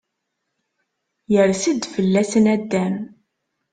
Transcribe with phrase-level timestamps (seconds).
[1.33, 2.95] Yers-d fella-s naddam.